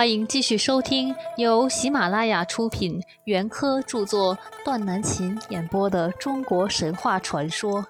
[0.00, 4.34] 欢迎继续收听由喜马拉雅出品、袁科著作、
[4.64, 7.84] 段南琴演播的中国神话传说。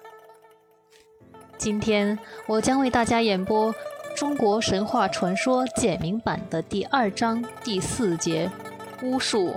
[1.57, 3.73] 今天我将为大家演播
[4.13, 8.51] 《中国神话传说简明版》的第二章第四节——
[9.01, 9.55] 巫术。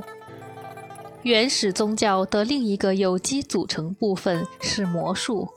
[1.23, 5.49] 原始宗教的另一个有机组成部分是魔术，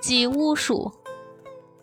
[0.00, 0.92] 即巫术。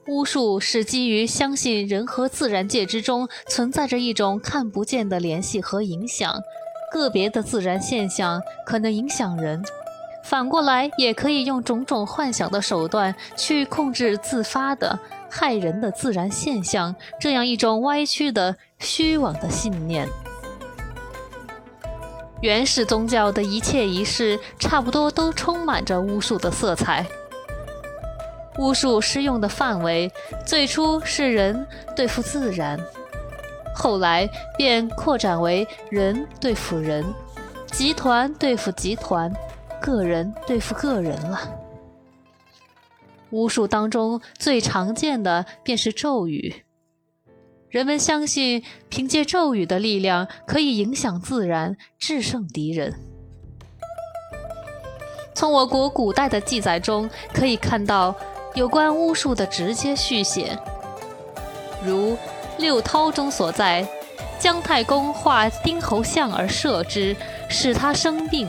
[0.07, 6.41] 巫术是基于相信人和自然界之中存在着一种看不见的联系和影响，
[6.91, 9.64] 个别的自然现象可能影响人，
[10.25, 20.07] 反过来也可以用种种幻想的手段去控制自发的害人的自然现象，这样一种歪曲的虚妄的信念。
[22.42, 27.06] 原始宗教的一切仪式差不多都充满着巫术的色彩。
[28.60, 30.12] 巫术适用的范围
[30.46, 32.80] 最初是人对付自然，
[33.76, 37.04] 后来便扩展为人对付人、
[37.72, 39.34] 集团对付集团、
[39.82, 41.40] 个人对付个人了。
[43.32, 46.54] 巫术当中最常见的便是咒语，
[47.70, 52.94] 人们相信凭借咒语的力量可以影响自然、制胜敌人。
[55.34, 58.16] 从我国古代的记载中可以看到。
[58.56, 60.56] 有关巫术的直接续写，
[61.84, 62.14] 如
[62.60, 63.84] 《六韬》中所载，
[64.38, 67.16] 姜太公画丁侯像而射之，
[67.50, 68.48] 使他生病。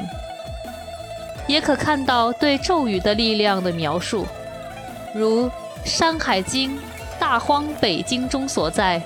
[1.47, 4.27] 也可看到对咒语的力量的描述，
[5.15, 5.47] 如
[5.87, 6.77] 《山海经·
[7.19, 9.01] 大荒北经》中所载，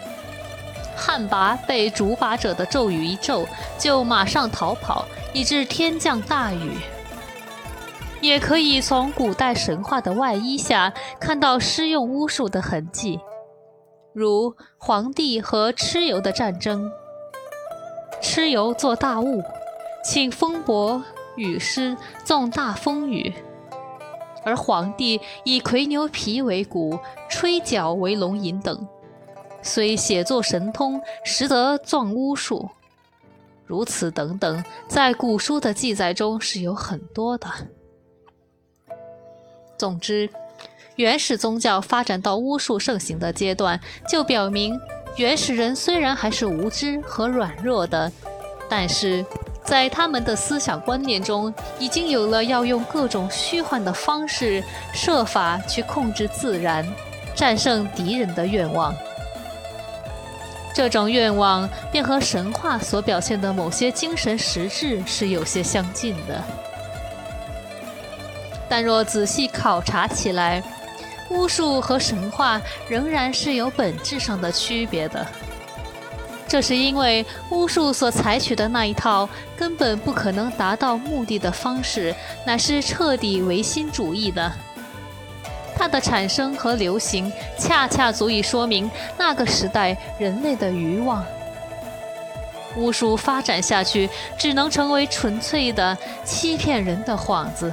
[0.96, 3.46] 旱魃被主把者的咒语一咒，
[3.78, 6.72] 就马上逃跑，以致天降大雨。
[8.20, 13.20] 也可以从古代神话的外衣下看到施用巫术的痕迹，
[14.12, 16.90] 如黄帝和蚩尤的战争。
[18.20, 19.42] 蚩尤作大雾，
[20.04, 21.02] 请风伯、
[21.36, 23.32] 雨师纵大风雨，
[24.44, 28.88] 而黄帝以葵牛皮为鼓，吹角为龙吟等，
[29.62, 32.68] 虽写作神通，实则状巫术。
[33.64, 37.46] 如此等等，在古书的记载中是有很多的。
[39.78, 40.28] 总之，
[40.96, 44.78] 原始宗教发展到巫术盛行的阶段，就表明
[45.16, 48.10] 原始人虽然还是无知和软弱的，
[48.68, 49.24] 但是
[49.64, 54.62] 在他们的思想观念中，已经有了要用各种虚幻的方式，
[54.92, 56.84] 设法去控制自然、
[57.36, 58.92] 战胜敌人的愿望。
[60.74, 66.42] 这种愿望便和神话所表现的某些精神实质是有些相近的。
[68.68, 70.62] 但若仔细考察起来，
[71.30, 75.26] 巫术和神话仍然是有本质上的区别的。
[76.46, 82.14] 这是因为巫术所采取的那一套根本不可能达到目的的方式，
[82.46, 84.50] 乃是彻底唯心主义的。
[85.76, 91.24] 它的产生和流行，恰恰足以说明那个时代人类的欲望。
[92.76, 94.08] 巫术发展下去，
[94.38, 97.72] 只能成为纯粹的欺骗人的幌子。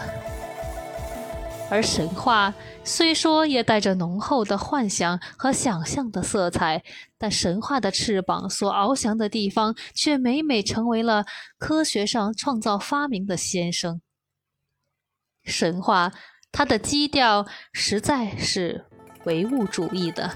[1.76, 2.54] 而神话
[2.86, 6.82] 虽说也带着浓厚的幻想和想象的色彩，
[7.18, 11.26] 但神话的翅膀所翱翔的地方，却每每成为了
[11.58, 14.00] 科学上创造发明的先声。
[15.44, 16.14] 神话
[16.50, 18.86] 它的基调实在是
[19.26, 20.32] 唯物主义的，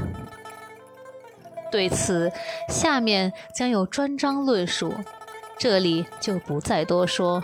[1.72, 2.30] 对此
[2.68, 4.94] 下面将有专章论述，
[5.58, 7.42] 这里就不再多说。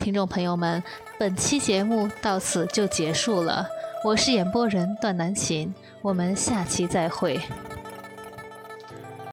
[0.00, 0.82] 听众朋友们，
[1.18, 3.68] 本期节目到此就结束了。
[4.02, 7.38] 我是演播人段南琴，我们下期再会。